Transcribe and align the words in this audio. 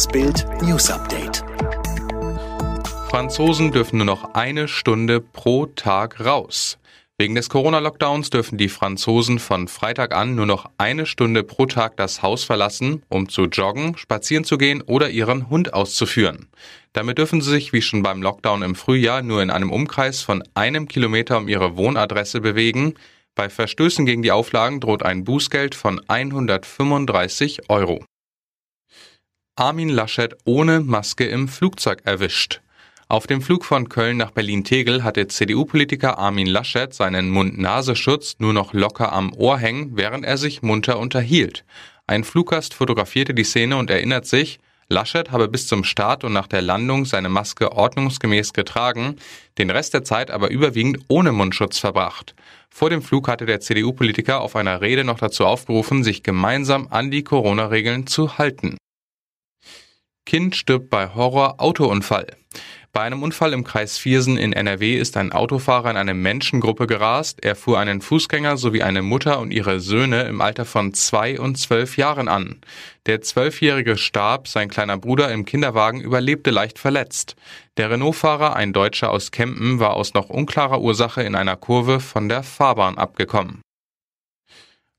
Das 0.00 0.08
Bild 0.08 0.46
News 0.62 0.90
Update. 0.90 1.44
Franzosen 3.10 3.70
dürfen 3.70 3.98
nur 3.98 4.06
noch 4.06 4.32
eine 4.32 4.66
Stunde 4.66 5.20
pro 5.20 5.66
Tag 5.66 6.24
raus. 6.24 6.78
Wegen 7.18 7.34
des 7.34 7.50
Corona-Lockdowns 7.50 8.30
dürfen 8.30 8.56
die 8.56 8.70
Franzosen 8.70 9.38
von 9.38 9.68
Freitag 9.68 10.14
an 10.14 10.34
nur 10.34 10.46
noch 10.46 10.70
eine 10.78 11.04
Stunde 11.04 11.42
pro 11.42 11.66
Tag 11.66 11.98
das 11.98 12.22
Haus 12.22 12.44
verlassen, 12.44 13.02
um 13.10 13.28
zu 13.28 13.44
joggen, 13.44 13.94
spazieren 13.98 14.44
zu 14.44 14.56
gehen 14.56 14.80
oder 14.80 15.10
ihren 15.10 15.50
Hund 15.50 15.74
auszuführen. 15.74 16.48
Damit 16.94 17.18
dürfen 17.18 17.42
sie 17.42 17.50
sich 17.50 17.74
wie 17.74 17.82
schon 17.82 18.02
beim 18.02 18.22
Lockdown 18.22 18.62
im 18.62 18.76
Frühjahr 18.76 19.20
nur 19.20 19.42
in 19.42 19.50
einem 19.50 19.70
Umkreis 19.70 20.22
von 20.22 20.42
einem 20.54 20.88
Kilometer 20.88 21.36
um 21.36 21.46
ihre 21.46 21.76
Wohnadresse 21.76 22.40
bewegen. 22.40 22.94
Bei 23.34 23.50
Verstößen 23.50 24.06
gegen 24.06 24.22
die 24.22 24.32
Auflagen 24.32 24.80
droht 24.80 25.02
ein 25.02 25.24
Bußgeld 25.24 25.74
von 25.74 26.00
135 26.08 27.68
Euro. 27.68 28.02
Armin 29.60 29.90
Laschet 29.90 30.34
ohne 30.46 30.80
Maske 30.80 31.26
im 31.26 31.46
Flugzeug 31.46 32.00
erwischt. 32.06 32.62
Auf 33.08 33.26
dem 33.26 33.42
Flug 33.42 33.66
von 33.66 33.90
Köln 33.90 34.16
nach 34.16 34.30
Berlin-Tegel 34.30 35.04
hatte 35.04 35.28
CDU-Politiker 35.28 36.16
Armin 36.18 36.46
Laschet 36.46 36.94
seinen 36.94 37.28
Mund-Nasenschutz 37.28 38.36
nur 38.38 38.54
noch 38.54 38.72
locker 38.72 39.12
am 39.12 39.34
Ohr 39.34 39.58
hängen, 39.58 39.98
während 39.98 40.24
er 40.24 40.38
sich 40.38 40.62
munter 40.62 40.98
unterhielt. 40.98 41.66
Ein 42.06 42.24
Fluggast 42.24 42.72
fotografierte 42.72 43.34
die 43.34 43.44
Szene 43.44 43.76
und 43.76 43.90
erinnert 43.90 44.24
sich, 44.24 44.60
Laschet 44.88 45.30
habe 45.30 45.46
bis 45.46 45.66
zum 45.66 45.84
Start 45.84 46.24
und 46.24 46.32
nach 46.32 46.46
der 46.46 46.62
Landung 46.62 47.04
seine 47.04 47.28
Maske 47.28 47.72
ordnungsgemäß 47.72 48.54
getragen, 48.54 49.16
den 49.58 49.68
Rest 49.68 49.92
der 49.92 50.04
Zeit 50.04 50.30
aber 50.30 50.48
überwiegend 50.48 51.00
ohne 51.08 51.32
Mundschutz 51.32 51.76
verbracht. 51.76 52.34
Vor 52.70 52.88
dem 52.88 53.02
Flug 53.02 53.28
hatte 53.28 53.44
der 53.44 53.60
CDU-Politiker 53.60 54.40
auf 54.40 54.56
einer 54.56 54.80
Rede 54.80 55.04
noch 55.04 55.18
dazu 55.18 55.44
aufgerufen, 55.44 56.02
sich 56.02 56.22
gemeinsam 56.22 56.88
an 56.88 57.10
die 57.10 57.24
Corona-Regeln 57.24 58.06
zu 58.06 58.38
halten. 58.38 58.78
Kind 60.30 60.54
stirbt 60.54 60.90
bei 60.90 61.12
Horror-Autounfall. 61.12 62.28
Bei 62.92 63.00
einem 63.00 63.24
Unfall 63.24 63.52
im 63.52 63.64
Kreis 63.64 63.98
Viersen 63.98 64.36
in 64.36 64.52
NRW 64.52 64.96
ist 64.96 65.16
ein 65.16 65.32
Autofahrer 65.32 65.90
in 65.90 65.96
eine 65.96 66.14
Menschengruppe 66.14 66.86
gerast. 66.86 67.40
Er 67.42 67.56
fuhr 67.56 67.80
einen 67.80 68.00
Fußgänger 68.00 68.56
sowie 68.56 68.84
eine 68.84 69.02
Mutter 69.02 69.40
und 69.40 69.50
ihre 69.50 69.80
Söhne 69.80 70.22
im 70.28 70.40
Alter 70.40 70.66
von 70.66 70.94
zwei 70.94 71.40
und 71.40 71.58
zwölf 71.58 71.96
Jahren 71.96 72.28
an. 72.28 72.60
Der 73.06 73.22
Zwölfjährige 73.22 73.96
starb, 73.96 74.46
sein 74.46 74.68
kleiner 74.68 74.98
Bruder 74.98 75.32
im 75.32 75.46
Kinderwagen 75.46 76.00
überlebte 76.00 76.52
leicht 76.52 76.78
verletzt. 76.78 77.34
Der 77.76 77.90
Renault-Fahrer, 77.90 78.54
ein 78.54 78.72
Deutscher 78.72 79.10
aus 79.10 79.32
Kempen, 79.32 79.80
war 79.80 79.94
aus 79.94 80.14
noch 80.14 80.30
unklarer 80.30 80.80
Ursache 80.80 81.24
in 81.24 81.34
einer 81.34 81.56
Kurve 81.56 81.98
von 81.98 82.28
der 82.28 82.44
Fahrbahn 82.44 82.98
abgekommen. 82.98 83.62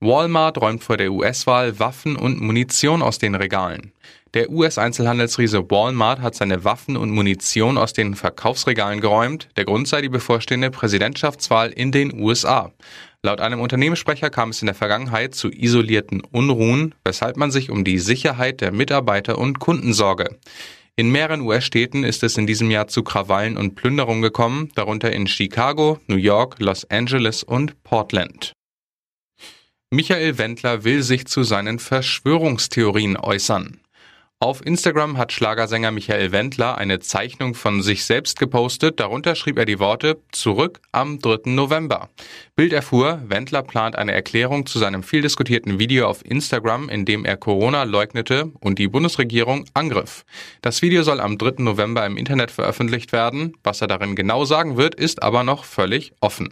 Walmart 0.00 0.60
räumt 0.60 0.84
vor 0.84 0.98
der 0.98 1.10
US-Wahl 1.10 1.78
Waffen 1.78 2.16
und 2.16 2.38
Munition 2.38 3.00
aus 3.00 3.18
den 3.18 3.34
Regalen. 3.34 3.92
Der 4.34 4.50
US-Einzelhandelsriese 4.50 5.70
Walmart 5.70 6.20
hat 6.20 6.34
seine 6.34 6.64
Waffen 6.64 6.98
und 6.98 7.10
Munition 7.10 7.78
aus 7.78 7.94
den 7.94 8.14
Verkaufsregalen 8.14 9.00
geräumt. 9.00 9.48
Der 9.56 9.64
Grund 9.64 9.88
sei 9.88 10.02
die 10.02 10.10
bevorstehende 10.10 10.70
Präsidentschaftswahl 10.70 11.70
in 11.70 11.92
den 11.92 12.12
USA. 12.20 12.72
Laut 13.22 13.40
einem 13.40 13.60
Unternehmenssprecher 13.60 14.28
kam 14.28 14.50
es 14.50 14.60
in 14.60 14.66
der 14.66 14.74
Vergangenheit 14.74 15.34
zu 15.34 15.50
isolierten 15.50 16.20
Unruhen, 16.20 16.94
weshalb 17.02 17.38
man 17.38 17.50
sich 17.50 17.70
um 17.70 17.82
die 17.82 17.98
Sicherheit 17.98 18.60
der 18.60 18.72
Mitarbeiter 18.72 19.38
und 19.38 19.60
Kunden 19.60 19.94
sorge. 19.94 20.36
In 20.96 21.10
mehreren 21.10 21.40
US-Städten 21.40 22.04
ist 22.04 22.22
es 22.22 22.36
in 22.36 22.46
diesem 22.46 22.70
Jahr 22.70 22.88
zu 22.88 23.02
Krawallen 23.02 23.56
und 23.56 23.74
Plünderungen 23.74 24.20
gekommen, 24.20 24.68
darunter 24.74 25.10
in 25.12 25.26
Chicago, 25.26 25.98
New 26.06 26.16
York, 26.16 26.56
Los 26.58 26.84
Angeles 26.90 27.42
und 27.42 27.82
Portland. 27.82 28.55
Michael 29.96 30.36
Wendler 30.36 30.84
will 30.84 31.02
sich 31.02 31.24
zu 31.24 31.42
seinen 31.42 31.78
Verschwörungstheorien 31.78 33.16
äußern. 33.16 33.80
Auf 34.40 34.60
Instagram 34.66 35.16
hat 35.16 35.32
Schlagersänger 35.32 35.90
Michael 35.90 36.32
Wendler 36.32 36.76
eine 36.76 37.00
Zeichnung 37.00 37.54
von 37.54 37.80
sich 37.80 38.04
selbst 38.04 38.38
gepostet. 38.38 39.00
Darunter 39.00 39.34
schrieb 39.34 39.56
er 39.56 39.64
die 39.64 39.78
Worte 39.78 40.20
Zurück 40.32 40.82
am 40.92 41.18
3. 41.18 41.50
November. 41.50 42.10
Bild 42.56 42.74
erfuhr, 42.74 43.22
Wendler 43.26 43.62
plant 43.62 43.96
eine 43.96 44.12
Erklärung 44.12 44.66
zu 44.66 44.78
seinem 44.78 45.02
viel 45.02 45.22
diskutierten 45.22 45.78
Video 45.78 46.06
auf 46.08 46.22
Instagram, 46.26 46.90
in 46.90 47.06
dem 47.06 47.24
er 47.24 47.38
Corona 47.38 47.84
leugnete 47.84 48.52
und 48.60 48.78
die 48.78 48.88
Bundesregierung 48.88 49.64
angriff. 49.72 50.26
Das 50.60 50.82
Video 50.82 51.04
soll 51.04 51.20
am 51.20 51.38
3. 51.38 51.62
November 51.62 52.04
im 52.04 52.18
Internet 52.18 52.50
veröffentlicht 52.50 53.12
werden. 53.12 53.54
Was 53.64 53.80
er 53.80 53.86
darin 53.86 54.14
genau 54.14 54.44
sagen 54.44 54.76
wird, 54.76 54.94
ist 54.94 55.22
aber 55.22 55.42
noch 55.42 55.64
völlig 55.64 56.12
offen. 56.20 56.50